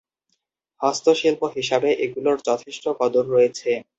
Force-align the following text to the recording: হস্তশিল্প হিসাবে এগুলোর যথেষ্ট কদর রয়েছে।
হস্তশিল্প 0.81 1.41
হিসাবে 1.55 1.89
এগুলোর 2.05 2.37
যথেষ্ট 2.47 2.83
কদর 2.99 3.25
রয়েছে। 3.27 3.71